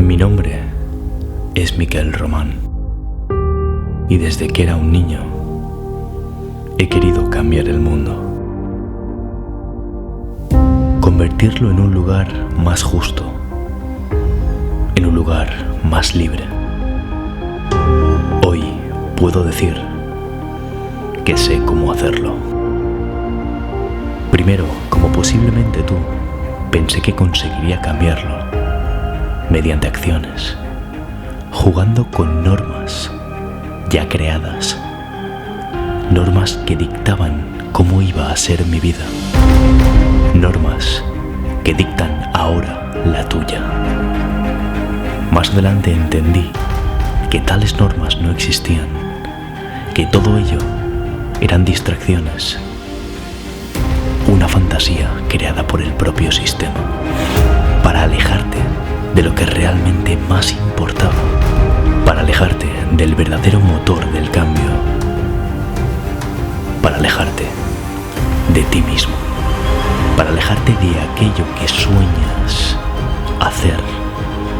Mi 0.00 0.16
nombre 0.16 0.58
es 1.54 1.76
Miquel 1.76 2.14
Román 2.14 2.54
y 4.08 4.16
desde 4.16 4.48
que 4.48 4.62
era 4.62 4.74
un 4.74 4.90
niño 4.90 5.20
he 6.78 6.88
querido 6.88 7.28
cambiar 7.28 7.68
el 7.68 7.78
mundo. 7.80 8.16
Convertirlo 11.02 11.70
en 11.70 11.80
un 11.80 11.92
lugar 11.92 12.28
más 12.56 12.82
justo, 12.82 13.30
en 14.94 15.04
un 15.04 15.14
lugar 15.14 15.50
más 15.84 16.14
libre. 16.14 16.44
Hoy 18.46 18.64
puedo 19.16 19.44
decir 19.44 19.74
que 21.26 21.36
sé 21.36 21.60
cómo 21.66 21.92
hacerlo. 21.92 22.36
Primero, 24.30 24.64
como 24.88 25.08
posiblemente 25.12 25.82
tú, 25.82 25.94
pensé 26.70 27.02
que 27.02 27.14
conseguiría 27.14 27.82
cambiarlo 27.82 28.39
mediante 29.50 29.88
acciones, 29.88 30.56
jugando 31.50 32.06
con 32.06 32.44
normas 32.44 33.10
ya 33.90 34.08
creadas, 34.08 34.78
normas 36.12 36.56
que 36.64 36.76
dictaban 36.76 37.42
cómo 37.72 38.00
iba 38.00 38.30
a 38.30 38.36
ser 38.36 38.64
mi 38.66 38.78
vida, 38.78 39.04
normas 40.34 41.02
que 41.64 41.74
dictan 41.74 42.30
ahora 42.32 42.92
la 43.04 43.28
tuya. 43.28 43.60
Más 45.32 45.50
adelante 45.50 45.92
entendí 45.92 46.50
que 47.28 47.40
tales 47.40 47.76
normas 47.76 48.20
no 48.20 48.30
existían, 48.30 48.86
que 49.94 50.06
todo 50.06 50.38
ello 50.38 50.58
eran 51.40 51.64
distracciones, 51.64 52.56
una 54.28 54.46
fantasía 54.46 55.10
creada 55.28 55.66
por 55.66 55.82
el 55.82 55.92
propio 55.94 56.30
sistema 56.30 57.00
para 57.82 58.04
alejarte 58.04 58.69
de 59.14 59.22
lo 59.22 59.34
que 59.34 59.44
realmente 59.46 60.16
más 60.28 60.52
importaba, 60.52 61.12
para 62.04 62.20
alejarte 62.20 62.66
del 62.92 63.14
verdadero 63.14 63.60
motor 63.60 64.04
del 64.12 64.30
cambio, 64.30 64.70
para 66.82 66.96
alejarte 66.96 67.46
de 68.54 68.62
ti 68.64 68.80
mismo, 68.82 69.14
para 70.16 70.30
alejarte 70.30 70.72
de 70.72 71.00
aquello 71.00 71.44
que 71.58 71.68
sueñas 71.68 72.76
hacer, 73.40 73.78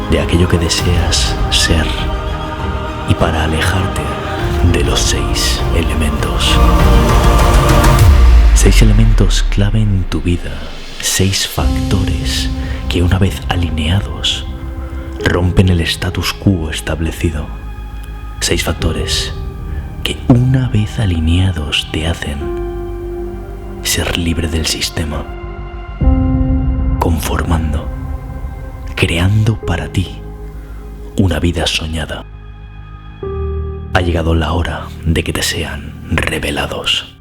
de 0.09 0.19
aquello 0.19 0.47
que 0.47 0.57
deseas 0.57 1.35
ser 1.49 1.85
y 3.07 3.13
para 3.15 3.43
alejarte 3.43 4.01
de 4.73 4.83
los 4.83 4.99
seis 4.99 5.61
elementos. 5.75 6.57
Seis 8.53 8.81
elementos 8.81 9.43
clave 9.43 9.81
en 9.81 10.03
tu 10.03 10.21
vida, 10.21 10.51
seis 10.99 11.47
factores 11.47 12.49
que 12.89 13.01
una 13.01 13.17
vez 13.17 13.41
alineados 13.49 14.45
rompen 15.23 15.69
el 15.69 15.81
status 15.81 16.33
quo 16.33 16.69
establecido. 16.69 17.45
Seis 18.39 18.63
factores 18.63 19.33
que 20.03 20.17
una 20.27 20.67
vez 20.69 20.99
alineados 20.99 21.87
te 21.91 22.07
hacen 22.07 22.37
ser 23.83 24.17
libre 24.17 24.47
del 24.47 24.65
sistema, 24.65 25.25
conformando, 26.99 27.87
creando 28.95 29.59
para 29.59 29.91
ti 29.91 30.21
una 31.17 31.39
vida 31.39 31.67
soñada. 31.67 32.25
Ha 33.93 34.01
llegado 34.01 34.33
la 34.35 34.53
hora 34.53 34.87
de 35.05 35.23
que 35.23 35.33
te 35.33 35.43
sean 35.43 35.93
revelados. 36.11 37.15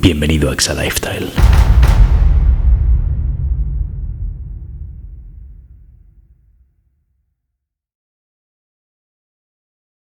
Bienvenido 0.00 0.50
a 0.50 0.52
Exa 0.52 0.74
Lifestyle. 0.74 1.30